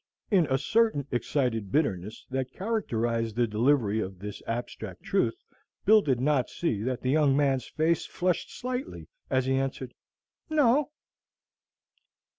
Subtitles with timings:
[0.31, 5.35] In a certain excited bitterness that characterized the delivery of this abstract truth,
[5.85, 9.93] Bill did not see that the young man's face flushed slightly as he answered
[10.49, 10.89] "No."